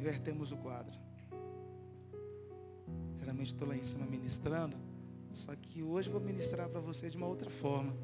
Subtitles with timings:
[0.00, 0.98] invertemos o quadro.
[3.18, 4.74] Geralmente estou lá em cima ministrando,
[5.30, 7.94] só que hoje vou ministrar para você de uma outra forma.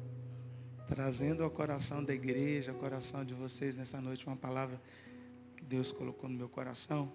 [0.87, 4.79] Trazendo ao coração da igreja, ao coração de vocês nessa noite, uma palavra
[5.57, 7.11] que Deus colocou no meu coração.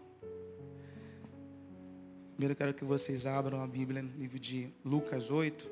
[2.32, 5.70] Primeiro eu quero que vocês abram a Bíblia no livro de Lucas 8,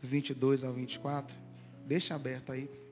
[0.00, 1.36] do 22 ao 24.
[1.86, 2.85] Deixa aberto aí.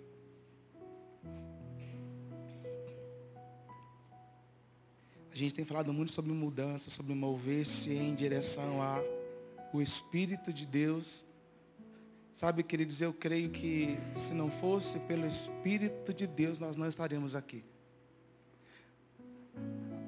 [5.44, 11.24] Gente tem falado muito sobre mudança, sobre mover-se em direção ao Espírito de Deus.
[12.34, 17.34] Sabe, queridos, eu creio que se não fosse pelo Espírito de Deus, nós não estaríamos
[17.34, 17.64] aqui.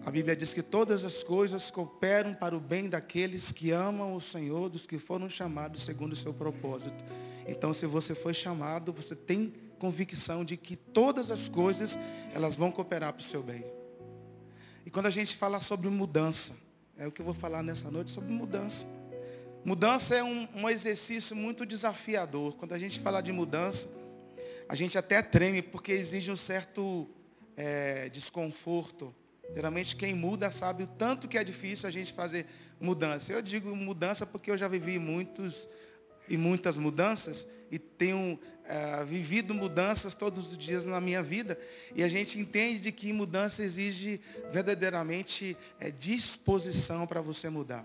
[0.05, 4.21] A Bíblia diz que todas as coisas cooperam para o bem daqueles que amam o
[4.21, 7.05] Senhor, dos que foram chamados segundo o seu propósito.
[7.47, 11.99] Então, se você foi chamado, você tem convicção de que todas as coisas,
[12.33, 13.65] elas vão cooperar para o seu bem.
[14.87, 16.55] E quando a gente fala sobre mudança,
[16.97, 18.87] é o que eu vou falar nessa noite sobre mudança.
[19.65, 22.55] Mudança é um, um exercício muito desafiador.
[22.55, 23.89] Quando a gente fala de mudança,
[24.69, 27.11] a gente até treme porque exige um certo
[27.57, 29.13] é, desconforto.
[29.53, 32.47] Geralmente quem muda sabe o tanto que é difícil a gente fazer
[32.81, 33.33] mudança.
[33.33, 35.69] Eu digo mudança porque eu já vivi muitos
[36.29, 41.59] e muitas mudanças e tenho é, vivido mudanças todos os dias na minha vida.
[41.95, 44.21] E a gente entende de que mudança exige
[44.53, 47.85] verdadeiramente é, disposição para você mudar.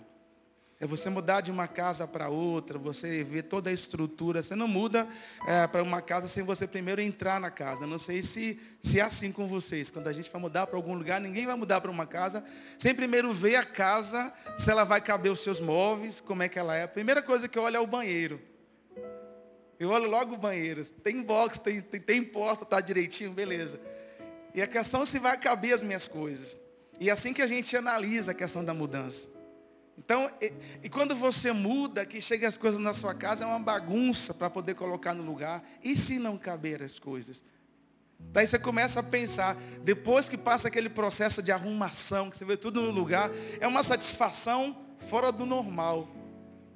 [0.81, 4.41] É você mudar de uma casa para outra, você ver toda a estrutura.
[4.41, 5.07] Você não muda
[5.47, 7.85] é, para uma casa sem você primeiro entrar na casa.
[7.85, 9.91] Não sei se, se é assim com vocês.
[9.91, 12.43] Quando a gente vai mudar para algum lugar, ninguém vai mudar para uma casa
[12.79, 16.57] sem primeiro ver a casa, se ela vai caber os seus móveis, como é que
[16.57, 16.81] ela é.
[16.81, 18.41] A primeira coisa que eu olho é o banheiro.
[19.81, 20.85] Eu olho logo o banheiro.
[20.85, 23.81] Tem box, tem, tem, tem porta, está direitinho, beleza.
[24.53, 26.55] E a questão é se vai caber as minhas coisas.
[26.99, 29.27] E é assim que a gente analisa a questão da mudança.
[29.97, 33.57] Então, e, e, quando você muda, que chega as coisas na sua casa, é uma
[33.57, 35.63] bagunça para poder colocar no lugar.
[35.83, 37.43] E se não caber as coisas?
[38.19, 42.55] Daí você começa a pensar, depois que passa aquele processo de arrumação, que você vê
[42.55, 44.77] tudo no lugar, é uma satisfação
[45.09, 46.07] fora do normal.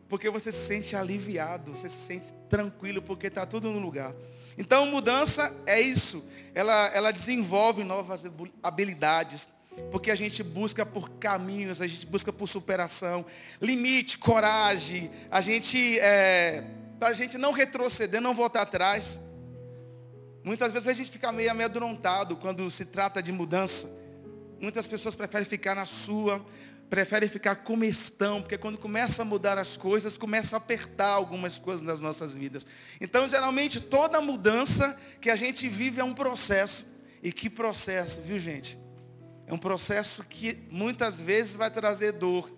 [0.08, 4.14] Porque você se sente aliviado, você se sente tranquilo, porque está tudo no lugar.
[4.58, 6.24] Então mudança é isso.
[6.54, 8.24] Ela, ela desenvolve novas
[8.64, 9.50] habilidades,
[9.92, 13.26] porque a gente busca por caminhos, a gente busca por superação,
[13.62, 16.64] limite, coragem, a gente, é,
[16.98, 19.20] para a gente não retroceder, não voltar atrás.
[20.44, 23.90] Muitas vezes a gente fica meio amedrontado quando se trata de mudança.
[24.62, 26.44] Muitas pessoas preferem ficar na sua,
[26.90, 31.58] preferem ficar como estão, porque quando começa a mudar as coisas, começa a apertar algumas
[31.58, 32.66] coisas nas nossas vidas.
[33.02, 36.86] Então, geralmente, toda mudança que a gente vive é um processo.
[37.24, 38.78] E que processo, viu gente?
[39.48, 42.50] É um processo que muitas vezes vai trazer dor.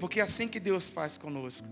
[0.00, 1.66] Porque é assim que Deus faz conosco.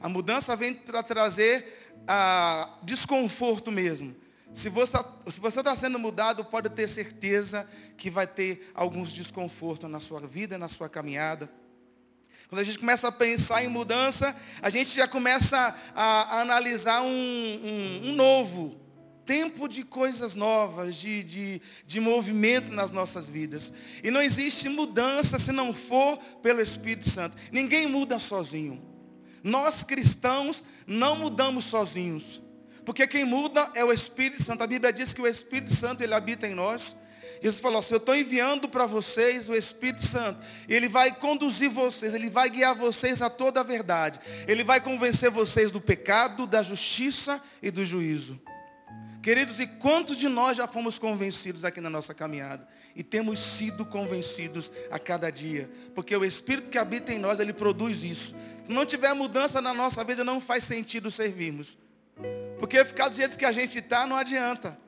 [0.00, 4.14] A mudança vem para trazer ah, desconforto mesmo.
[4.54, 7.66] Se você está tá sendo mudado, pode ter certeza
[7.96, 11.50] que vai ter alguns desconfortos na sua vida, na sua caminhada.
[12.48, 16.02] Quando a gente começa a pensar em mudança, a gente já começa a,
[16.36, 18.80] a analisar um, um, um novo
[19.24, 23.72] tempo de coisas novas, de, de, de movimento nas nossas vidas.
[24.02, 27.36] E não existe mudança se não for pelo Espírito Santo.
[27.52, 28.82] Ninguém muda sozinho.
[29.44, 32.42] Nós cristãos não mudamos sozinhos.
[32.90, 34.64] Porque quem muda é o Espírito Santo.
[34.64, 36.96] A Bíblia diz que o Espírito Santo ele habita em nós.
[37.40, 40.44] Jesus falou assim, eu estou enviando para vocês o Espírito Santo.
[40.68, 44.18] Ele vai conduzir vocês, ele vai guiar vocês a toda a verdade.
[44.48, 48.40] Ele vai convencer vocês do pecado, da justiça e do juízo.
[49.22, 52.66] Queridos, e quantos de nós já fomos convencidos aqui na nossa caminhada?
[52.96, 55.70] E temos sido convencidos a cada dia.
[55.94, 58.34] Porque o Espírito que habita em nós, ele produz isso.
[58.64, 61.78] Se não tiver mudança na nossa vida, não faz sentido servirmos.
[62.58, 64.78] Porque ficar do jeito que a gente está não adianta.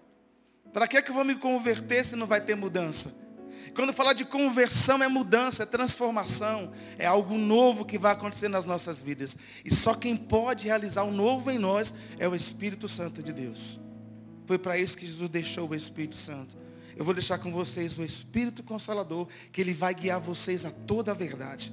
[0.73, 3.15] Para que, é que eu vou me converter se não vai ter mudança?
[3.75, 8.67] Quando falar de conversão é mudança, é transformação, é algo novo que vai acontecer nas
[8.67, 9.37] nossas vidas.
[9.65, 13.81] E só quem pode realizar o novo em nós é o Espírito Santo de Deus.
[14.47, 16.59] Foi para isso que Jesus deixou o Espírito Santo.
[16.95, 21.13] Eu vou deixar com vocês o Espírito Consolador, que ele vai guiar vocês a toda
[21.13, 21.73] a verdade.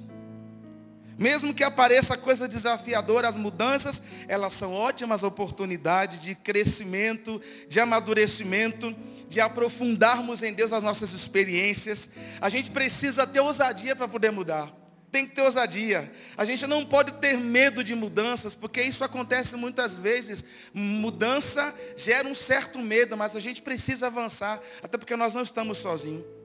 [1.19, 8.95] Mesmo que apareça coisa desafiadora, as mudanças, elas são ótimas oportunidades de crescimento, de amadurecimento,
[9.27, 12.10] de aprofundarmos em Deus as nossas experiências.
[12.39, 14.74] A gente precisa ter ousadia para poder mudar.
[15.12, 16.10] Tem que ter ousadia.
[16.38, 20.45] A gente não pode ter medo de mudanças, porque isso acontece muitas vezes.
[20.74, 25.80] Mudança gera um certo medo, mas a gente precisa avançar, até porque nós não estamos
[25.80, 26.39] sozinhos.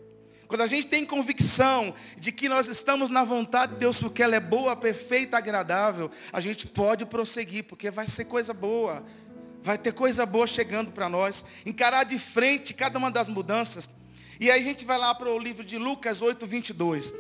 [0.54, 4.36] Quando a gente tem convicção de que nós estamos na vontade de Deus, porque ela
[4.36, 9.04] é boa, perfeita, agradável, a gente pode prosseguir, porque vai ser coisa boa.
[9.64, 11.44] Vai ter coisa boa chegando para nós.
[11.66, 13.90] Encarar de frente cada uma das mudanças.
[14.38, 17.12] E aí a gente vai lá para o livro de Lucas 8, 22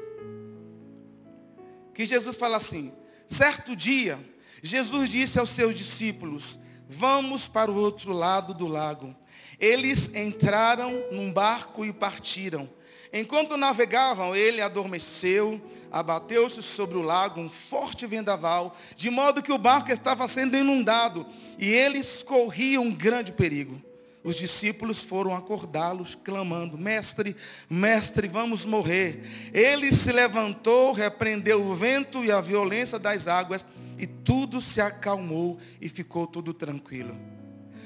[1.92, 2.92] que Jesus fala assim:
[3.28, 4.16] certo dia,
[4.62, 6.56] Jesus disse aos seus discípulos:
[6.88, 9.12] Vamos para o outro lado do lago.
[9.58, 12.70] Eles entraram num barco e partiram.
[13.14, 15.58] Enquanto navegavam, ele adormeceu,
[15.90, 21.24] abateu-se sobre o lago um forte vendaval, de modo que o barco estava sendo inundado
[21.56, 23.80] e eles corriam um grande perigo
[24.24, 27.36] os discípulos foram acordá-los, clamando: Mestre,
[27.68, 29.22] mestre, vamos morrer.
[29.52, 33.66] Ele se levantou, repreendeu o vento e a violência das águas,
[33.98, 37.14] e tudo se acalmou e ficou tudo tranquilo.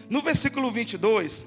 [0.09, 1.45] No versículo 22,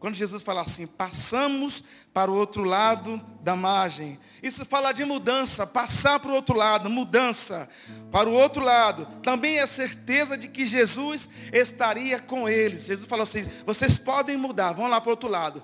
[0.00, 4.18] quando Jesus fala assim, passamos para o outro lado da margem.
[4.42, 7.68] Isso fala de mudança, passar para o outro lado, mudança
[8.10, 9.06] para o outro lado.
[9.22, 12.86] Também é certeza de que Jesus estaria com eles.
[12.86, 15.62] Jesus falou assim, vocês podem mudar, vão lá para o outro lado.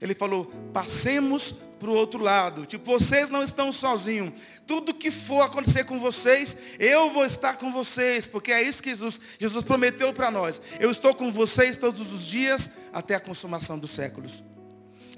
[0.00, 2.64] Ele falou, passemos para o outro lado.
[2.64, 4.32] Tipo, vocês não estão sozinhos.
[4.66, 8.26] Tudo que for acontecer com vocês, eu vou estar com vocês.
[8.26, 10.60] Porque é isso que Jesus, Jesus prometeu para nós.
[10.80, 14.42] Eu estou com vocês todos os dias até a consumação dos séculos.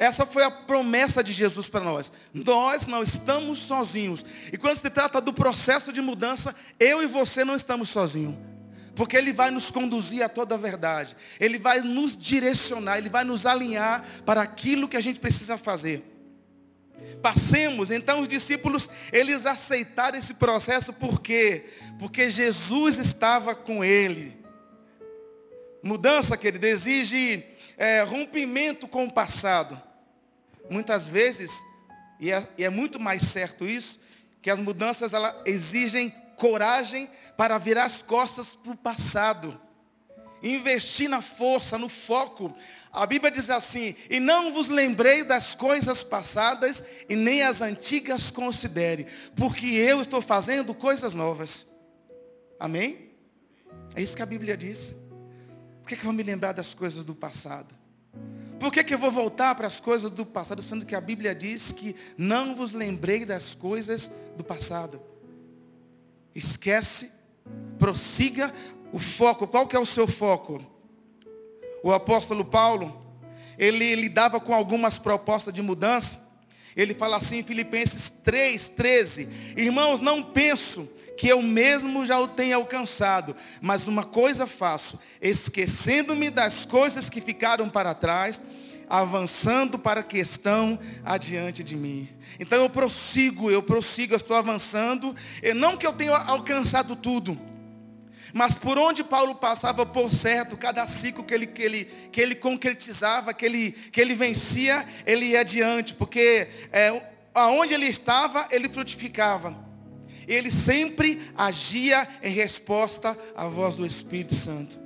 [0.01, 2.13] Essa foi a promessa de Jesus para nós.
[2.35, 4.25] Nós não estamos sozinhos.
[4.53, 8.35] E quando se trata do processo de mudança, eu e você não estamos sozinhos.
[8.97, 11.17] Porque Ele vai nos conduzir a toda a verdade.
[11.39, 16.03] Ele vai nos direcionar, Ele vai nos alinhar para aquilo que a gente precisa fazer.
[17.23, 21.67] Passemos, então os discípulos, eles aceitaram esse processo, por quê?
[22.01, 24.37] Porque Jesus estava com ele.
[25.81, 27.45] Mudança, querido, exige
[27.79, 29.81] é, rompimento com o passado.
[30.69, 31.51] Muitas vezes,
[32.21, 33.99] e é, e é muito mais certo isso,
[34.43, 39.59] que as mudanças ela, exigem coragem para virar as costas para o passado.
[40.43, 42.55] Investir na força, no foco,
[42.93, 48.31] a Bíblia diz assim: E não vos lembrei das coisas passadas, e nem as antigas
[48.31, 51.67] considere, porque eu estou fazendo coisas novas.
[52.59, 53.11] Amém?
[53.95, 54.95] É isso que a Bíblia diz.
[55.89, 57.75] Por que, que eu vou me lembrar das coisas do passado?
[58.61, 61.35] Por que, que eu vou voltar para as coisas do passado, sendo que a Bíblia
[61.35, 65.01] diz que não vos lembrei das coisas do passado?
[66.35, 67.11] Esquece,
[67.79, 68.53] prossiga
[68.93, 69.47] o foco.
[69.47, 70.63] Qual que é o seu foco?
[71.83, 73.01] O apóstolo Paulo,
[73.57, 76.21] ele lidava com algumas propostas de mudança.
[76.77, 79.27] Ele fala assim em Filipenses 3, 13.
[79.57, 80.87] Irmãos, não penso
[81.19, 87.21] que eu mesmo já o tenha alcançado, mas uma coisa faço, esquecendo-me das coisas que
[87.21, 88.41] ficaram para trás,
[88.89, 92.09] avançando para a que estão adiante de mim.
[92.39, 97.37] Então eu prossigo, eu prossigo, eu estou avançando, e não que eu tenha alcançado tudo,
[98.33, 102.37] mas por onde Paulo passava por certo, cada ciclo que ele, que ele, que ele
[102.37, 107.03] concretizava, que ele, que ele vencia, ele ia adiante, porque é,
[107.35, 109.68] aonde ele estava, ele frutificava.
[110.29, 114.79] Ele sempre agia em resposta à voz do Espírito Santo.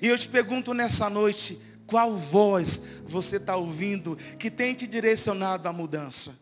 [0.00, 5.68] E eu te pergunto nessa noite, qual voz você está ouvindo que tem te direcionado
[5.68, 6.32] à mudança?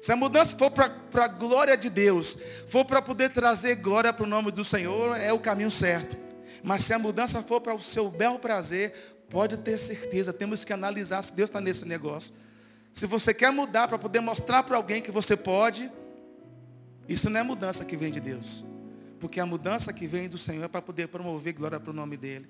[0.00, 2.36] Se a mudança for para a glória de Deus,
[2.68, 6.16] for para poder trazer glória para o nome do Senhor, é o caminho certo.
[6.62, 10.72] Mas se a mudança for para o seu bel prazer, pode ter certeza, temos que
[10.72, 12.34] analisar se Deus está nesse negócio.
[12.92, 15.90] Se você quer mudar para poder mostrar para alguém que você pode,
[17.08, 18.64] isso não é mudança que vem de Deus.
[19.18, 22.16] Porque a mudança que vem do Senhor é para poder promover glória para o nome
[22.16, 22.48] dEle.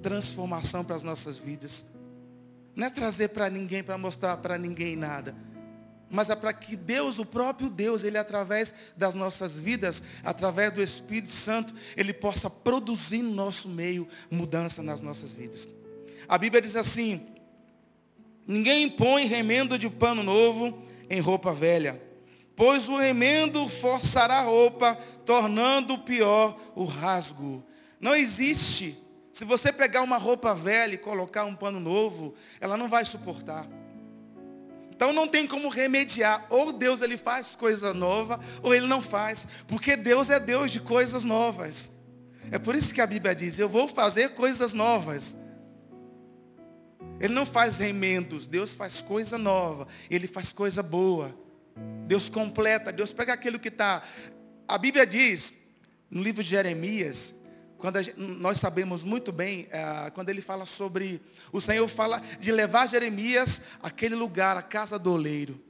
[0.00, 1.84] Transformação para as nossas vidas.
[2.74, 5.34] Não é trazer para ninguém, para mostrar para ninguém nada
[6.12, 10.82] mas é para que Deus, o próprio Deus, Ele através das nossas vidas, através do
[10.82, 15.66] Espírito Santo, Ele possa produzir no nosso meio mudança nas nossas vidas.
[16.28, 17.22] A Bíblia diz assim,
[18.46, 21.98] ninguém põe remendo de pano novo em roupa velha,
[22.64, 27.60] pois o remendo forçará a roupa, tornando pior o rasgo.
[28.00, 28.96] Não existe.
[29.32, 33.66] Se você pegar uma roupa velha e colocar um pano novo, ela não vai suportar.
[34.92, 36.46] Então não tem como remediar.
[36.50, 39.44] Ou Deus ele faz coisa nova, ou ele não faz.
[39.66, 41.90] Porque Deus é Deus de coisas novas.
[42.48, 45.36] É por isso que a Bíblia diz, eu vou fazer coisas novas.
[47.18, 51.41] Ele não faz remendos, Deus faz coisa nova, Ele faz coisa boa.
[52.06, 54.02] Deus completa, Deus pega aquilo que está.
[54.68, 55.52] A Bíblia diz,
[56.10, 57.34] no livro de Jeremias,
[57.78, 62.52] quando gente, nós sabemos muito bem, é, quando ele fala sobre, o Senhor fala de
[62.52, 65.60] levar Jeremias àquele lugar, a casa do oleiro.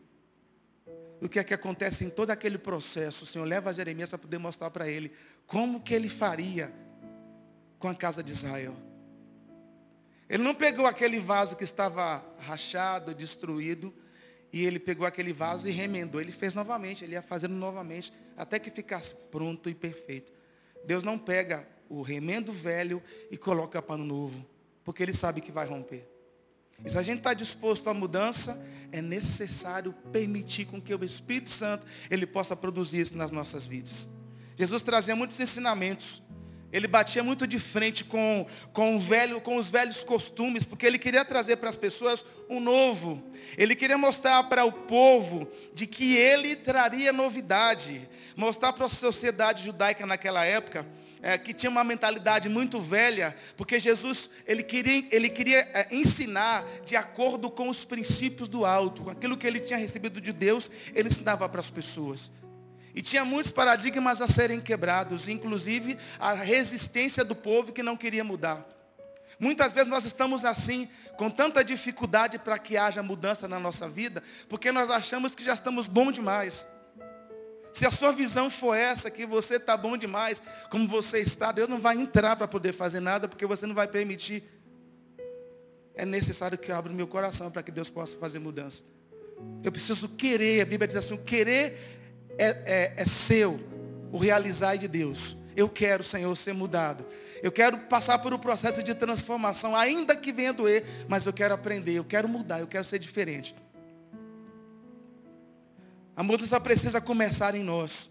[1.22, 3.24] O que é que acontece em todo aquele processo?
[3.24, 5.12] O Senhor leva Jeremias para poder mostrar para ele
[5.46, 6.72] como que ele faria
[7.78, 8.76] com a casa de Israel.
[10.28, 13.94] Ele não pegou aquele vaso que estava rachado, destruído,
[14.52, 16.20] e ele pegou aquele vaso e remendou.
[16.20, 20.30] Ele fez novamente, ele ia fazendo novamente, até que ficasse pronto e perfeito.
[20.84, 24.44] Deus não pega o remendo velho e coloca pano novo,
[24.84, 26.08] porque ele sabe que vai romper.
[26.84, 31.50] E se a gente está disposto à mudança, é necessário permitir com que o Espírito
[31.50, 34.08] Santo ele possa produzir isso nas nossas vidas.
[34.56, 36.22] Jesus trazia muitos ensinamentos.
[36.72, 41.24] Ele batia muito de frente com, com, velho, com os velhos costumes, porque ele queria
[41.24, 43.22] trazer para as pessoas um novo.
[43.58, 48.08] Ele queria mostrar para o povo de que ele traria novidade.
[48.34, 50.86] Mostrar para a sociedade judaica naquela época
[51.22, 56.64] é, que tinha uma mentalidade muito velha, porque Jesus, ele queria, ele queria é, ensinar
[56.84, 61.08] de acordo com os princípios do alto, aquilo que ele tinha recebido de Deus, ele
[61.08, 62.30] ensinava para as pessoas.
[62.94, 68.22] E tinha muitos paradigmas a serem quebrados, inclusive a resistência do povo que não queria
[68.22, 68.66] mudar.
[69.38, 74.22] Muitas vezes nós estamos assim, com tanta dificuldade para que haja mudança na nossa vida,
[74.48, 76.66] porque nós achamos que já estamos bom demais.
[77.72, 81.68] Se a sua visão for essa, que você está bom demais, como você está, Deus
[81.68, 84.44] não vai entrar para poder fazer nada, porque você não vai permitir.
[85.94, 88.82] É necessário que eu abra o meu coração para que Deus possa fazer mudança.
[89.62, 92.01] Eu preciso querer, a Bíblia diz assim, querer
[92.38, 93.60] é, é, é seu,
[94.10, 95.36] o realizar de Deus.
[95.56, 97.04] Eu quero, Senhor, ser mudado.
[97.42, 101.52] Eu quero passar por um processo de transformação, ainda que venha doer, mas eu quero
[101.52, 103.54] aprender, eu quero mudar, eu quero ser diferente.
[106.14, 108.10] A mudança precisa começar em nós.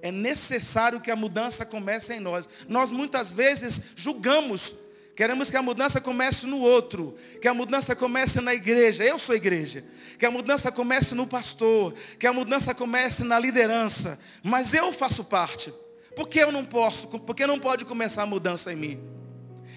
[0.00, 2.48] É necessário que a mudança comece em nós.
[2.68, 4.74] Nós muitas vezes julgamos,
[5.18, 9.02] queremos que a mudança comece no outro, que a mudança comece na igreja.
[9.02, 9.84] Eu sou igreja.
[10.16, 14.16] Que a mudança comece no pastor, que a mudança comece na liderança.
[14.44, 15.74] Mas eu faço parte.
[16.14, 17.08] Por que eu não posso?
[17.08, 19.00] Por que não pode começar a mudança em mim?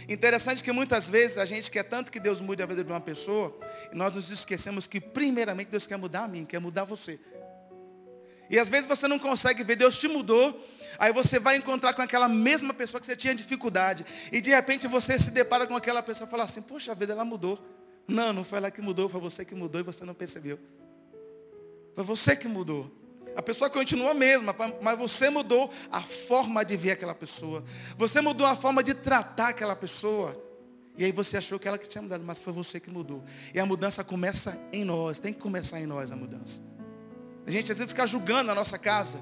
[0.07, 3.01] Interessante que muitas vezes a gente quer tanto que Deus mude a vida de uma
[3.01, 3.57] pessoa,
[3.91, 7.19] e nós nos esquecemos que primeiramente Deus quer mudar a mim, quer mudar você.
[8.47, 10.63] E às vezes você não consegue ver, Deus te mudou,
[11.01, 14.05] aí você vai encontrar com aquela mesma pessoa que você tinha dificuldade.
[14.31, 17.11] E de repente você se depara com aquela pessoa e fala assim, poxa a vida,
[17.11, 17.59] ela mudou.
[18.07, 20.59] Não, não foi ela que mudou, foi você que mudou e você não percebeu.
[21.95, 22.91] Foi você que mudou.
[23.35, 27.63] A pessoa continua a mesma, mas você mudou a forma de ver aquela pessoa.
[27.97, 30.39] Você mudou a forma de tratar aquela pessoa.
[30.95, 33.23] E aí você achou que ela que tinha mudado, mas foi você que mudou.
[33.55, 36.61] E a mudança começa em nós, tem que começar em nós a mudança.
[37.47, 39.17] A gente às vezes fica julgando na nossa casa.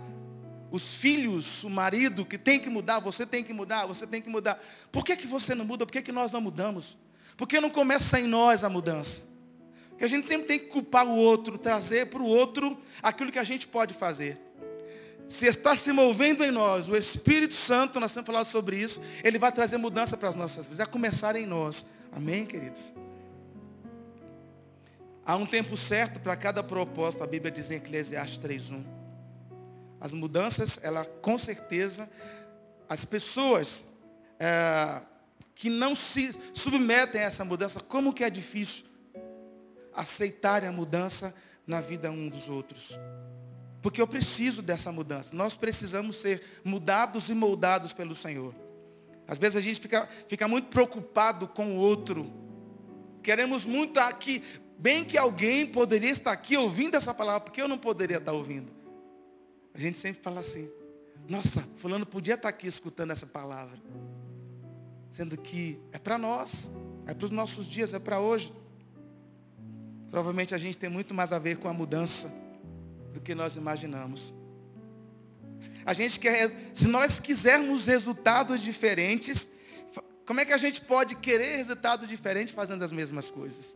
[0.71, 4.29] Os filhos, o marido que tem que mudar, você tem que mudar, você tem que
[4.29, 4.63] mudar.
[4.91, 5.85] Por que, que você não muda?
[5.85, 6.97] Por que, que nós não mudamos?
[7.35, 9.29] Por que não começa em nós a mudança?
[9.99, 13.37] que a gente sempre tem que culpar o outro, trazer para o outro aquilo que
[13.37, 14.39] a gente pode fazer.
[15.27, 19.37] Se está se movendo em nós, o Espírito Santo, nós temos falado sobre isso, ele
[19.37, 21.85] vai trazer mudança para as nossas vidas, a começar em nós.
[22.13, 22.93] Amém, queridos?
[25.25, 28.98] Há um tempo certo para cada propósito, a Bíblia diz em Eclesiastes 3.1.
[29.99, 32.09] As mudanças, ela com certeza,
[32.87, 33.85] as pessoas
[34.39, 35.01] é,
[35.53, 38.85] que não se submetem a essa mudança, como que é difícil
[39.93, 41.33] aceitarem a mudança
[41.67, 42.97] na vida um dos outros.
[43.81, 45.29] Porque eu preciso dessa mudança.
[45.33, 48.55] Nós precisamos ser mudados e moldados pelo Senhor.
[49.27, 52.33] Às vezes a gente fica, fica muito preocupado com o outro.
[53.21, 54.43] Queremos muito aqui,
[54.77, 58.78] bem que alguém poderia estar aqui ouvindo essa palavra, porque eu não poderia estar ouvindo.
[59.73, 60.69] A gente sempre fala assim,
[61.27, 63.79] nossa, fulano podia estar aqui escutando essa palavra.
[65.13, 66.71] Sendo que é para nós,
[67.05, 68.53] é para os nossos dias, é para hoje.
[70.09, 72.31] Provavelmente a gente tem muito mais a ver com a mudança
[73.13, 74.33] do que nós imaginamos.
[75.85, 79.47] A gente quer, se nós quisermos resultados diferentes,
[80.25, 83.75] como é que a gente pode querer resultado diferente fazendo as mesmas coisas?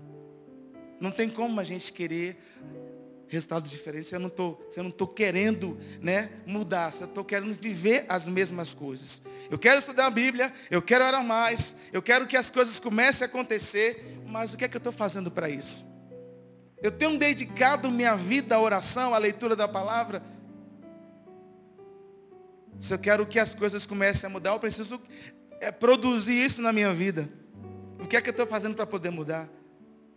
[1.00, 2.38] Não tem como a gente querer
[3.34, 7.24] resultado diferente se eu não estou, se eu não estou querendo né, mudar, eu estou
[7.24, 9.22] querendo viver as mesmas coisas.
[9.50, 13.26] Eu quero estudar a Bíblia, eu quero orar mais, eu quero que as coisas comecem
[13.26, 15.86] a acontecer, mas o que é que eu estou fazendo para isso?
[16.82, 20.22] Eu tenho dedicado minha vida à oração, à leitura da palavra.
[22.80, 25.02] Se eu quero que as coisas comecem a mudar, eu preciso
[25.62, 27.30] é, produzir isso na minha vida.
[28.00, 29.50] O que é que eu estou fazendo para poder mudar?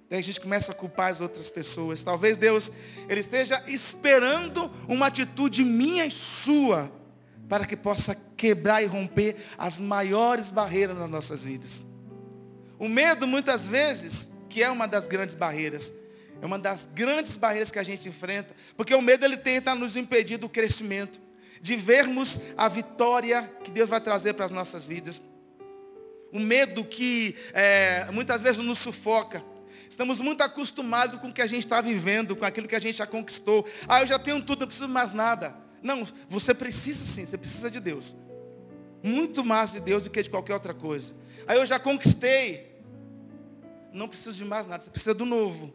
[0.08, 2.02] Daí a gente começa a culpar as outras pessoas.
[2.02, 2.70] Talvez Deus
[3.08, 6.90] ele esteja esperando uma atitude minha e sua
[7.48, 11.84] para que possa quebrar e romper as maiores barreiras nas nossas vidas.
[12.78, 15.92] O medo, muitas vezes, que é uma das grandes barreiras,
[16.40, 19.96] é uma das grandes barreiras que a gente enfrenta, porque o medo ele tenta nos
[19.96, 21.18] impedir do crescimento,
[21.60, 25.22] de vermos a vitória que Deus vai trazer para as nossas vidas.
[26.32, 29.42] O medo que é, muitas vezes nos sufoca.
[29.96, 32.98] Estamos muito acostumados com o que a gente está vivendo, com aquilo que a gente
[32.98, 33.66] já conquistou.
[33.88, 35.56] Ah, eu já tenho tudo, não preciso mais nada.
[35.82, 38.14] Não, você precisa sim, você precisa de Deus.
[39.02, 41.14] Muito mais de Deus do que de qualquer outra coisa.
[41.46, 42.76] Aí eu já conquistei.
[43.90, 45.74] Não preciso de mais nada, você precisa do novo.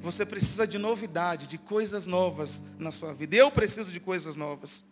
[0.00, 3.36] Você precisa de novidade, de coisas novas na sua vida.
[3.36, 4.82] Eu preciso de coisas novas.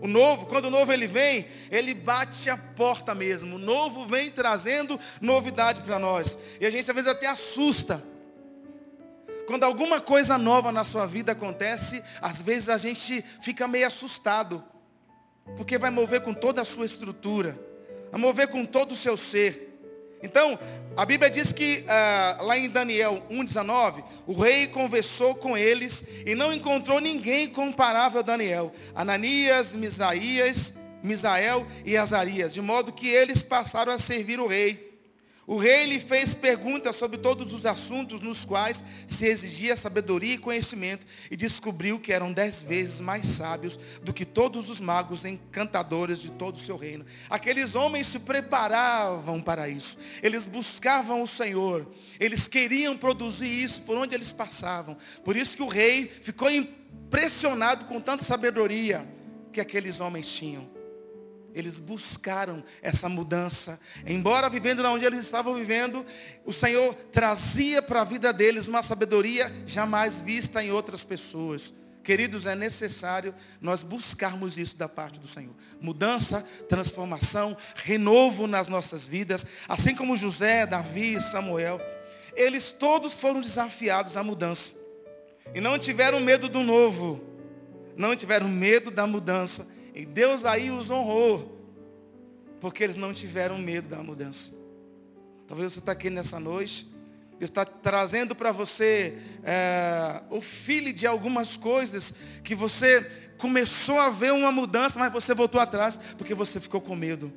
[0.00, 3.56] O novo, quando o novo ele vem, ele bate a porta mesmo.
[3.56, 6.38] O novo vem trazendo novidade para nós.
[6.60, 8.02] E a gente às vezes até assusta.
[9.46, 14.62] Quando alguma coisa nova na sua vida acontece, às vezes a gente fica meio assustado.
[15.56, 17.58] Porque vai mover com toda a sua estrutura.
[18.10, 19.75] Vai mover com todo o seu ser.
[20.22, 20.58] Então,
[20.96, 26.34] a Bíblia diz que uh, lá em Daniel 1,19, o rei conversou com eles e
[26.34, 28.72] não encontrou ninguém comparável a Daniel.
[28.94, 34.95] Ananias, Misaías, Misael e Azarias, de modo que eles passaram a servir o rei.
[35.46, 40.38] O rei lhe fez perguntas sobre todos os assuntos nos quais se exigia sabedoria e
[40.38, 46.20] conhecimento e descobriu que eram dez vezes mais sábios do que todos os magos encantadores
[46.20, 47.06] de todo o seu reino.
[47.30, 49.96] Aqueles homens se preparavam para isso.
[50.20, 51.86] Eles buscavam o Senhor.
[52.18, 54.96] Eles queriam produzir isso por onde eles passavam.
[55.24, 59.06] Por isso que o rei ficou impressionado com tanta sabedoria
[59.52, 60.75] que aqueles homens tinham
[61.56, 63.80] eles buscaram essa mudança.
[64.06, 66.04] Embora vivendo onde eles estavam vivendo,
[66.44, 71.72] o Senhor trazia para a vida deles uma sabedoria jamais vista em outras pessoas.
[72.04, 75.54] Queridos, é necessário nós buscarmos isso da parte do Senhor.
[75.80, 79.46] Mudança, transformação, renovo nas nossas vidas.
[79.66, 81.80] Assim como José, Davi e Samuel.
[82.34, 84.74] Eles todos foram desafiados à mudança.
[85.54, 87.24] E não tiveram medo do novo.
[87.96, 91.58] Não tiveram medo da mudança e Deus aí os honrou,
[92.60, 94.52] porque eles não tiveram medo da mudança.
[95.48, 96.86] Talvez você está aqui nessa noite,
[97.38, 102.12] Deus está trazendo para você é, o filho de algumas coisas
[102.44, 106.94] que você começou a ver uma mudança, mas você voltou atrás porque você ficou com
[106.94, 107.32] medo.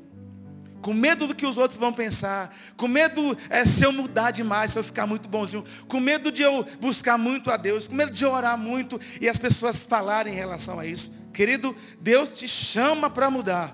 [0.81, 2.53] Com medo do que os outros vão pensar.
[2.75, 5.63] Com medo é, se eu mudar demais, se eu ficar muito bonzinho.
[5.87, 7.87] Com medo de eu buscar muito a Deus.
[7.87, 11.11] Com medo de orar muito e as pessoas falarem em relação a isso.
[11.39, 13.73] Querido, Deus te chama para mudar.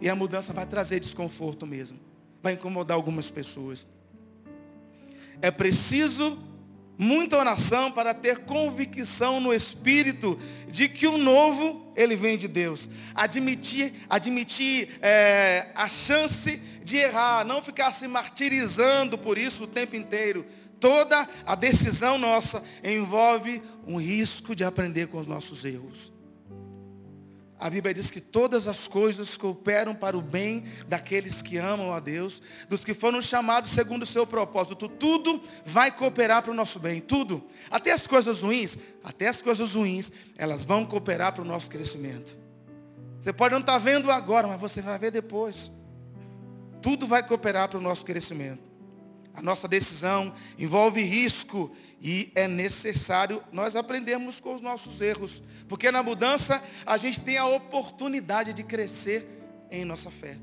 [0.00, 1.98] E a mudança vai trazer desconforto mesmo.
[2.40, 3.88] Vai incomodar algumas pessoas.
[5.42, 6.38] É preciso
[6.96, 10.38] muita oração para ter convicção no Espírito
[10.70, 12.88] de que o novo, ele vem de Deus.
[13.16, 19.96] Admitir, admitir é, a chance de errar, não ficar se martirizando por isso o tempo
[19.96, 20.46] inteiro.
[20.78, 26.16] Toda a decisão nossa envolve um risco de aprender com os nossos erros.
[27.60, 31.98] A Bíblia diz que todas as coisas cooperam para o bem daqueles que amam a
[31.98, 34.88] Deus, dos que foram chamados segundo o seu propósito.
[34.88, 37.44] Tudo vai cooperar para o nosso bem, tudo.
[37.68, 42.36] Até as coisas ruins, até as coisas ruins, elas vão cooperar para o nosso crescimento.
[43.20, 45.72] Você pode não estar vendo agora, mas você vai ver depois.
[46.80, 48.67] Tudo vai cooperar para o nosso crescimento.
[49.38, 51.70] A nossa decisão envolve risco
[52.02, 55.40] e é necessário nós aprendermos com os nossos erros.
[55.68, 59.28] Porque na mudança a gente tem a oportunidade de crescer
[59.70, 60.38] em nossa fé.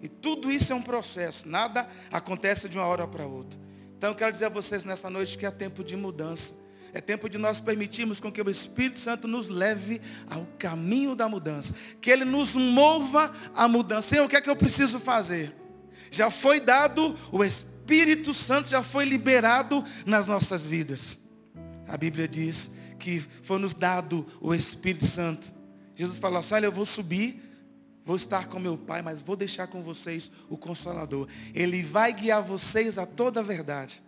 [0.00, 1.48] E tudo isso é um processo.
[1.48, 3.58] Nada acontece de uma hora para outra.
[3.98, 6.54] Então eu quero dizer a vocês nessa noite que é tempo de mudança.
[6.92, 11.28] É tempo de nós permitirmos com que o Espírito Santo nos leve ao caminho da
[11.28, 11.74] mudança.
[12.00, 14.10] Que Ele nos mova à mudança.
[14.10, 15.52] Senhor, o que é que eu preciso fazer?
[16.12, 21.18] Já foi dado o Espírito Espírito Santo já foi liberado nas nossas vidas.
[21.88, 25.52] A Bíblia diz que foi nos dado o Espírito Santo.
[25.92, 27.42] Jesus falou assim, olha, eu vou subir,
[28.04, 31.26] vou estar com meu Pai, mas vou deixar com vocês o Consolador.
[31.52, 34.00] Ele vai guiar vocês a toda a verdade.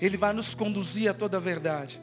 [0.00, 2.02] Ele vai nos conduzir a toda a verdade.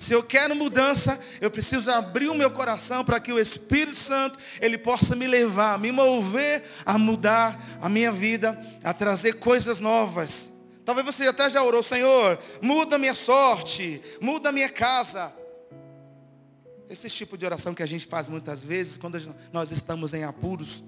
[0.00, 4.38] Se eu quero mudança, eu preciso abrir o meu coração para que o Espírito Santo,
[4.58, 10.50] ele possa me levar, me mover a mudar a minha vida, a trazer coisas novas.
[10.86, 15.34] Talvez você até já orou, Senhor, muda minha sorte, muda minha casa.
[16.88, 19.20] Esse tipo de oração que a gente faz muitas vezes quando
[19.52, 20.82] nós estamos em apuros.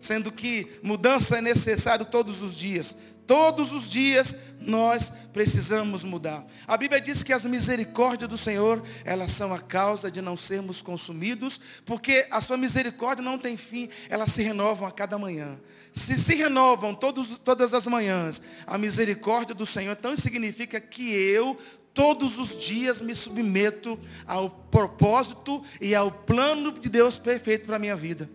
[0.00, 2.96] sendo que mudança é necessário todos os dias.
[3.26, 6.46] Todos os dias nós precisamos mudar.
[6.66, 10.80] A Bíblia diz que as misericórdias do Senhor, elas são a causa de não sermos
[10.80, 15.58] consumidos, porque a sua misericórdia não tem fim, elas se renovam a cada manhã.
[15.92, 21.58] Se se renovam todos, todas as manhãs, a misericórdia do Senhor, então significa que eu
[21.92, 27.78] todos os dias me submeto ao propósito e ao plano de Deus perfeito para a
[27.78, 28.28] minha vida.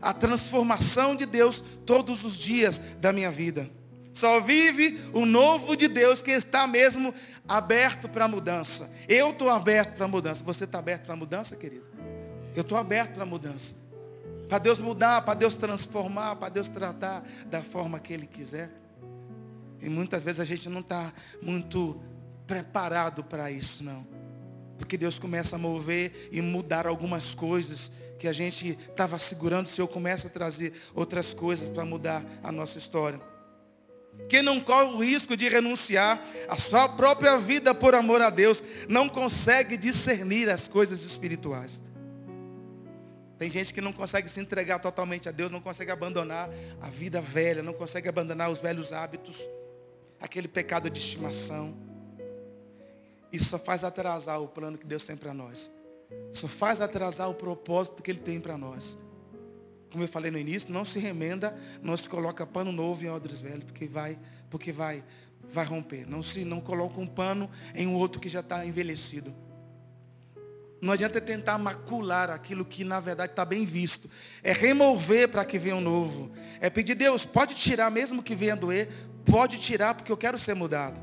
[0.00, 3.68] A transformação de Deus todos os dias da minha vida.
[4.14, 7.12] Só vive o novo de Deus que está mesmo
[7.48, 8.88] aberto para a mudança.
[9.08, 10.44] Eu estou aberto para a mudança.
[10.44, 11.84] Você está aberto para a mudança, querido?
[12.54, 13.74] Eu estou aberto para a mudança.
[14.48, 18.70] Para Deus mudar, para Deus transformar, para Deus tratar da forma que Ele quiser.
[19.82, 22.00] E muitas vezes a gente não está muito
[22.46, 24.06] preparado para isso, não.
[24.78, 29.70] Porque Deus começa a mover e mudar algumas coisas que a gente estava segurando, o
[29.70, 33.33] Senhor começa a trazer outras coisas para mudar a nossa história.
[34.28, 38.62] Quem não corre o risco de renunciar à sua própria vida por amor a Deus,
[38.88, 41.80] não consegue discernir as coisas espirituais.
[43.38, 46.48] Tem gente que não consegue se entregar totalmente a Deus, não consegue abandonar
[46.80, 49.46] a vida velha, não consegue abandonar os velhos hábitos,
[50.20, 51.74] aquele pecado de estimação.
[53.32, 55.70] Isso só faz atrasar o plano que Deus tem para nós.
[56.32, 58.96] Só faz atrasar o propósito que Ele tem para nós
[59.94, 63.40] como eu falei no início, não se remenda, não se coloca pano novo em odres
[63.40, 64.18] velhos, porque vai,
[64.50, 65.04] porque vai,
[65.52, 66.04] vai romper.
[66.04, 69.32] Não se não coloca um pano em um outro que já está envelhecido.
[70.80, 74.10] Não adianta tentar macular aquilo que na verdade está bem visto.
[74.42, 76.32] É remover para que venha um novo.
[76.60, 78.88] É pedir, Deus, pode tirar mesmo que venha doer,
[79.24, 80.98] pode tirar porque eu quero ser mudado.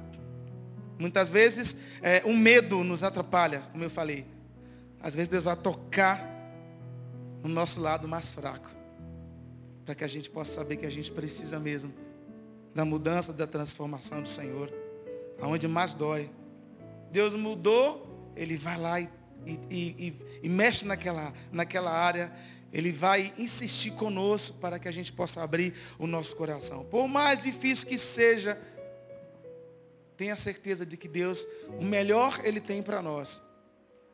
[1.00, 4.26] Muitas vezes é, o medo nos atrapalha, como eu falei.
[5.02, 6.30] Às vezes Deus vai tocar
[7.42, 8.81] no nosso lado mais fraco
[9.92, 11.94] para que a gente possa saber que a gente precisa mesmo
[12.74, 14.72] da mudança, da transformação do Senhor.
[15.42, 16.32] Aonde mais dói.
[17.12, 19.10] Deus mudou, Ele vai lá e,
[19.46, 22.32] e, e, e mexe naquela, naquela área.
[22.72, 26.86] Ele vai insistir conosco para que a gente possa abrir o nosso coração.
[26.86, 28.58] Por mais difícil que seja,
[30.16, 31.46] tenha certeza de que Deus,
[31.78, 33.42] o melhor Ele tem para nós.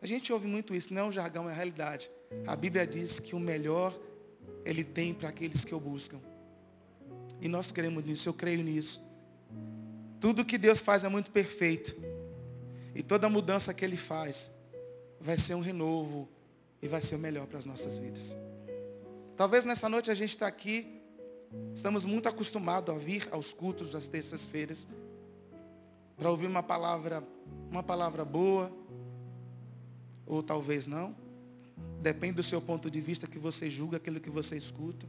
[0.01, 2.09] A gente ouve muito isso, não é um jargão, é a realidade.
[2.47, 4.06] A Bíblia diz que o melhor
[4.65, 6.19] ele tem para aqueles que o buscam.
[7.39, 9.01] E nós queremos nisso, eu creio nisso.
[10.19, 11.95] Tudo que Deus faz é muito perfeito.
[12.95, 14.51] E toda mudança que Ele faz
[15.19, 16.27] vai ser um renovo
[16.81, 18.35] e vai ser o melhor para as nossas vidas.
[19.35, 20.99] Talvez nessa noite a gente está aqui,
[21.75, 24.87] estamos muito acostumados a vir aos cultos das terças-feiras
[26.15, 27.23] para ouvir uma palavra,
[27.69, 28.71] uma palavra boa,
[30.25, 31.15] ou talvez não.
[32.01, 35.07] Depende do seu ponto de vista que você julga aquilo que você escuta.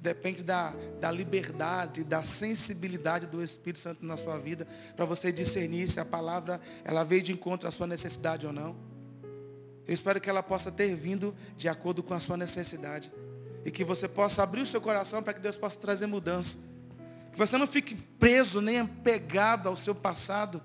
[0.00, 5.88] Depende da, da liberdade, da sensibilidade do Espírito Santo na sua vida, para você discernir
[5.88, 8.76] se a palavra ela veio de encontro à sua necessidade ou não.
[9.86, 13.12] Eu espero que ela possa ter vindo de acordo com a sua necessidade.
[13.64, 16.58] E que você possa abrir o seu coração para que Deus possa trazer mudança.
[17.32, 20.62] Que você não fique preso nem apegado ao seu passado,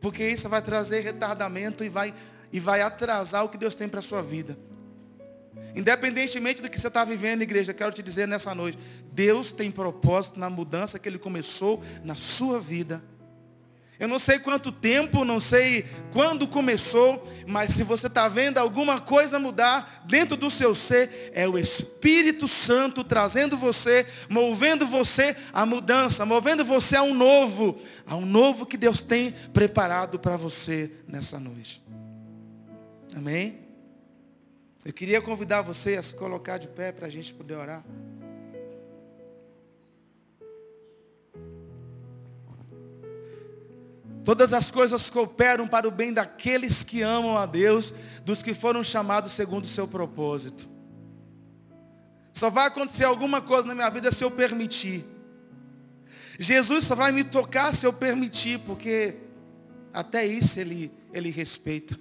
[0.00, 2.12] porque isso vai trazer retardamento e vai,
[2.52, 4.56] e vai atrasar o que Deus tem para a sua vida.
[5.74, 8.78] Independentemente do que você está vivendo, igreja, quero te dizer nessa noite,
[9.12, 13.02] Deus tem propósito na mudança que Ele começou na sua vida.
[13.98, 19.00] Eu não sei quanto tempo, não sei quando começou, mas se você está vendo alguma
[19.00, 25.64] coisa mudar dentro do seu ser, é o Espírito Santo trazendo você, movendo você à
[25.64, 30.90] mudança, movendo você a um novo, a um novo que Deus tem preparado para você
[31.06, 31.80] nessa noite.
[33.14, 33.60] Amém?
[34.84, 37.84] Eu queria convidar você a se colocar de pé para a gente poder orar.
[44.24, 47.92] Todas as coisas cooperam para o bem daqueles que amam a Deus,
[48.24, 50.68] dos que foram chamados segundo o seu propósito.
[52.32, 55.04] Só vai acontecer alguma coisa na minha vida se eu permitir.
[56.38, 59.16] Jesus só vai me tocar se eu permitir, porque
[59.92, 61.98] até isso ele, ele respeita.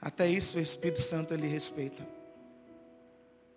[0.00, 2.06] Até isso o Espírito Santo ele respeita.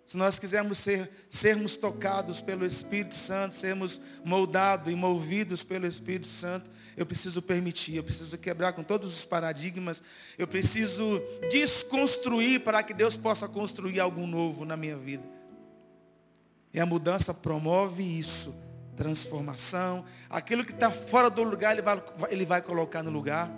[0.06, 6.28] Se nós quisermos ser, sermos tocados pelo Espírito Santo, sermos moldados e movidos pelo Espírito
[6.28, 10.02] Santo, eu preciso permitir, eu preciso quebrar com todos os paradigmas,
[10.38, 15.24] eu preciso desconstruir para que Deus possa construir algo novo na minha vida.
[16.72, 18.54] E a mudança promove isso,
[18.96, 20.04] transformação.
[20.28, 23.50] Aquilo que está fora do lugar, ele vai, ele vai colocar no lugar.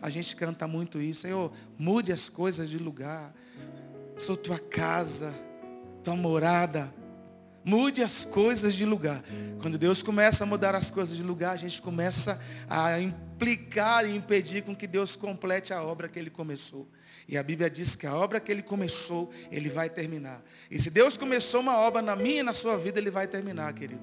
[0.00, 1.22] A gente canta muito isso.
[1.22, 3.34] Senhor, mude as coisas de lugar.
[4.16, 5.34] Sou tua casa.
[6.02, 6.92] tua morada.
[7.64, 9.24] Mude as coisas de lugar.
[9.60, 12.38] Quando Deus começa a mudar as coisas de lugar, a gente começa
[12.70, 16.88] a implicar e impedir com que Deus complete a obra que Ele começou.
[17.28, 20.44] E a Bíblia diz que a obra que Ele começou, Ele vai terminar.
[20.70, 23.72] E se Deus começou uma obra na minha e na sua vida, Ele vai terminar,
[23.72, 24.00] querido.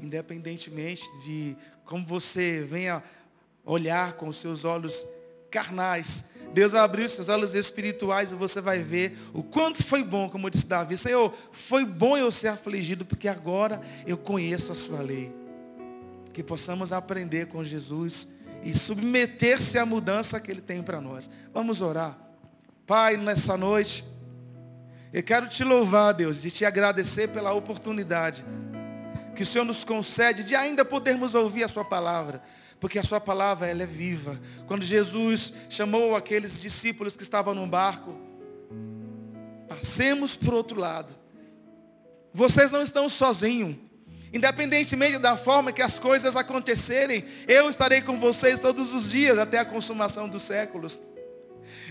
[0.00, 3.02] Independentemente de como você venha
[3.64, 5.06] olhar com os seus olhos
[5.50, 10.02] carnais, Deus vai abrir os seus olhos espirituais e você vai ver o quanto foi
[10.02, 10.98] bom, como disse Davi.
[10.98, 15.34] Senhor, foi bom eu ser afligido, porque agora eu conheço a sua lei.
[16.32, 18.28] Que possamos aprender com Jesus
[18.62, 21.30] e submeter-se à mudança que Ele tem para nós.
[21.54, 22.18] Vamos orar.
[22.86, 24.04] Pai, nessa noite,
[25.10, 28.44] eu quero te louvar, Deus, e te agradecer pela oportunidade
[29.34, 32.42] que o Senhor nos concede de ainda podermos ouvir a Sua palavra
[32.82, 34.40] porque a sua palavra ela é viva.
[34.66, 38.18] Quando Jesus chamou aqueles discípulos que estavam no barco,
[39.68, 41.14] passemos para o outro lado.
[42.34, 43.76] Vocês não estão sozinhos.
[44.32, 49.60] Independentemente da forma que as coisas acontecerem, eu estarei com vocês todos os dias até
[49.60, 50.98] a consumação dos séculos.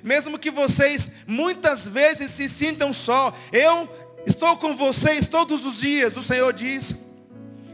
[0.03, 3.87] Mesmo que vocês muitas vezes se sintam só, eu
[4.25, 6.93] estou com vocês todos os dias, o Senhor diz.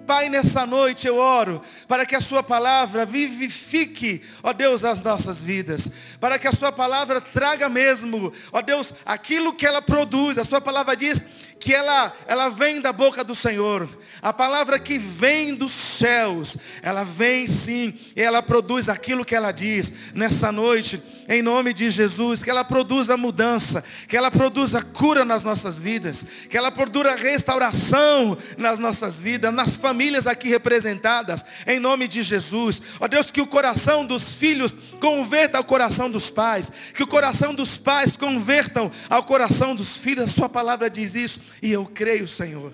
[0.08, 5.42] Pai, nessa noite eu oro para que a Sua palavra vivifique, ó Deus, as nossas
[5.42, 5.90] vidas.
[6.18, 10.38] Para que a Sua palavra traga mesmo, ó Deus, aquilo que ela produz.
[10.38, 11.22] A Sua palavra diz
[11.60, 13.90] que ela, ela vem da boca do Senhor.
[14.22, 19.52] A palavra que vem dos céus, ela vem sim, e ela produz aquilo que ela
[19.52, 19.94] diz.
[20.14, 25.44] Nessa noite, em nome de Jesus, que ela produza mudança, que ela produza cura nas
[25.44, 32.08] nossas vidas, que ela produza restauração nas nossas vidas, nas famílias aqui representadas, em nome
[32.08, 32.82] de Jesus.
[33.00, 37.54] Ó Deus, que o coração dos filhos converta ao coração dos pais, que o coração
[37.54, 40.30] dos pais convertam ao coração dos filhos.
[40.30, 41.40] A sua palavra diz isso.
[41.62, 42.74] E eu creio, Senhor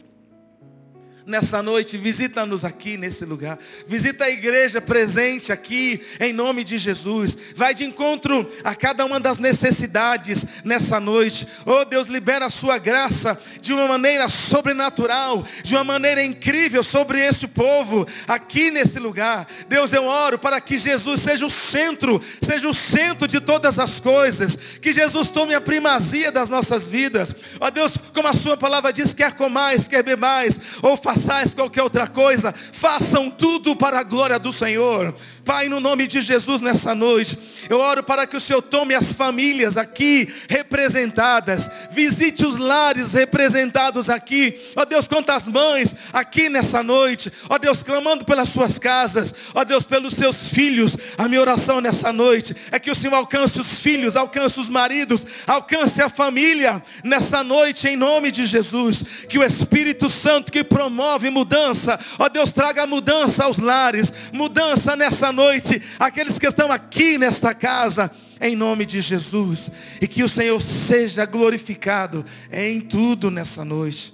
[1.25, 3.57] nessa noite, visita-nos aqui nesse lugar.
[3.87, 7.37] Visita a igreja presente aqui, em nome de Jesus.
[7.55, 11.47] Vai de encontro a cada uma das necessidades nessa noite.
[11.65, 17.19] Oh Deus, libera a sua graça de uma maneira sobrenatural, de uma maneira incrível sobre
[17.19, 19.47] esse povo aqui nesse lugar.
[19.67, 23.99] Deus, eu oro para que Jesus seja o centro, seja o centro de todas as
[23.99, 24.57] coisas.
[24.81, 27.33] Que Jesus tome a primazia das nossas vidas.
[27.59, 30.97] Ó oh, Deus, como a sua palavra diz, quer comais, quer bebais, ou
[31.55, 35.15] qualquer outra coisa, façam tudo para a glória do Senhor.
[35.45, 37.37] Pai, no nome de Jesus nessa noite,
[37.69, 44.09] eu oro para que o Senhor tome as famílias aqui representadas, visite os lares representados
[44.09, 49.65] aqui, ó Deus, quantas mães aqui nessa noite, ó Deus, clamando pelas suas casas, ó
[49.65, 53.81] Deus, pelos seus filhos, a minha oração nessa noite é que o Senhor alcance os
[53.81, 59.43] filhos, alcance os maridos, alcance a família nessa noite, em nome de Jesus, que o
[59.43, 66.39] Espírito Santo que promove mudança, ó Deus, traga mudança aos lares, mudança nessa noite, aqueles
[66.39, 69.69] que estão aqui nesta casa, em nome de Jesus.
[69.99, 74.12] E que o Senhor seja glorificado em tudo nessa noite.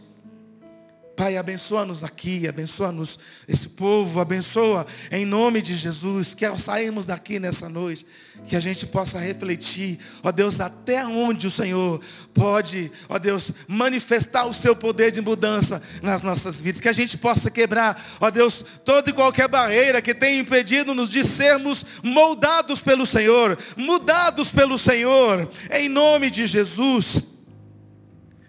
[1.19, 7.41] Pai, abençoa-nos aqui, abençoa-nos esse povo, abençoa em nome de Jesus, que ao sairmos daqui
[7.41, 8.05] nessa noite,
[8.47, 11.99] que a gente possa refletir, ó Deus, até onde o Senhor
[12.33, 17.17] pode, ó Deus, manifestar o seu poder de mudança nas nossas vidas, que a gente
[17.17, 23.05] possa quebrar, ó Deus, toda e qualquer barreira que tenha impedido-nos de sermos moldados pelo
[23.05, 27.21] Senhor, mudados pelo Senhor, em nome de Jesus.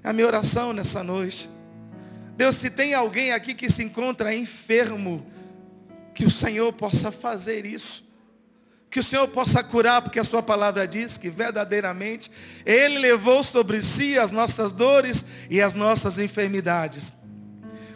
[0.04, 1.50] A minha oração nessa noite
[2.40, 5.26] Deus, se tem alguém aqui que se encontra enfermo,
[6.14, 8.02] que o Senhor possa fazer isso.
[8.88, 12.30] Que o Senhor possa curar, porque a sua palavra diz que verdadeiramente
[12.64, 17.12] Ele levou sobre si as nossas dores e as nossas enfermidades.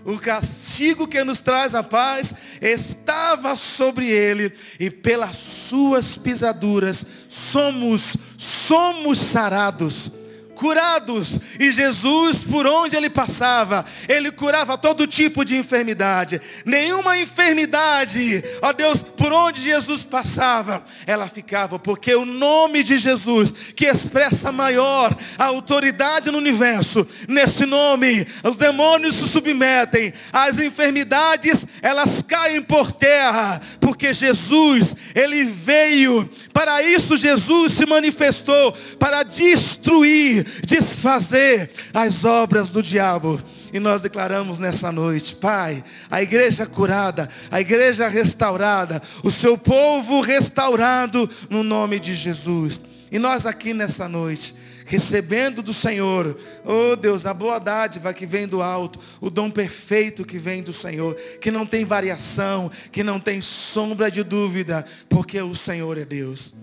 [0.04, 8.14] O castigo que nos traz a paz estava sobre ele e pelas suas pisaduras somos
[8.36, 10.12] somos sarados
[10.54, 11.38] curados.
[11.58, 16.40] E Jesus, por onde ele passava, ele curava todo tipo de enfermidade.
[16.64, 23.52] Nenhuma enfermidade, ó Deus, por onde Jesus passava, ela ficava, porque o nome de Jesus,
[23.74, 31.66] que expressa maior a autoridade no universo, nesse nome, os demônios se submetem, as enfermidades,
[31.82, 40.43] elas caem por terra, porque Jesus, ele veio, para isso Jesus se manifestou, para destruir
[40.66, 43.40] desfazer as obras do diabo.
[43.72, 50.20] E nós declaramos nessa noite, Pai, a igreja curada, a igreja restaurada, o seu povo
[50.20, 52.80] restaurado no nome de Jesus.
[53.10, 54.54] E nós aqui nessa noite,
[54.86, 60.24] recebendo do Senhor, oh Deus, a boa dádiva que vem do alto, o dom perfeito
[60.24, 65.40] que vem do Senhor, que não tem variação, que não tem sombra de dúvida, porque
[65.40, 66.54] o Senhor é Deus.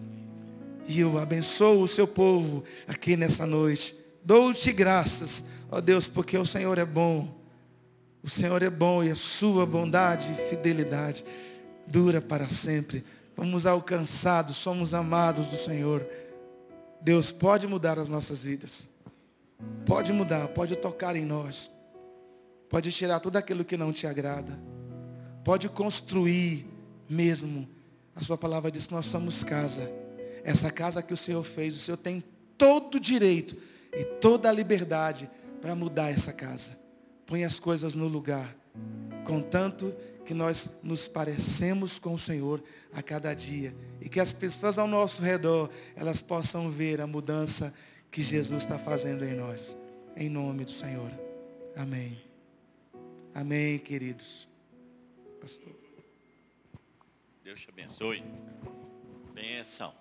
[0.91, 3.95] E eu abençoo o seu povo aqui nessa noite.
[4.25, 7.34] Dou-te graças, ó Deus, porque o Senhor é bom.
[8.21, 11.23] O Senhor é bom e a sua bondade e fidelidade
[11.88, 13.06] dura para sempre.
[13.38, 16.06] Fomos alcançados, somos amados do Senhor.
[16.99, 18.86] Deus pode mudar as nossas vidas.
[19.86, 21.71] Pode mudar, pode tocar em nós.
[22.69, 24.60] Pode tirar tudo aquilo que não te agrada.
[25.45, 26.67] Pode construir
[27.10, 27.65] mesmo.
[28.13, 30.01] A sua palavra diz que nós somos casa.
[30.43, 32.23] Essa casa que o Senhor fez, o Senhor tem
[32.58, 33.56] todo o direito
[33.93, 35.30] e toda a liberdade
[35.62, 36.77] para mudar essa casa.
[37.25, 38.56] Põe as coisas no lugar.
[39.25, 39.93] Contanto
[40.25, 43.75] que nós nos parecemos com o Senhor a cada dia.
[43.99, 47.73] E que as pessoas ao nosso redor, elas possam ver a mudança
[48.10, 49.77] que Jesus está fazendo em nós.
[50.15, 51.12] Em nome do Senhor.
[51.75, 52.21] Amém.
[53.34, 54.47] Amém, queridos.
[55.39, 55.73] Pastor.
[57.43, 58.23] Deus te abençoe.
[59.34, 60.01] Benção.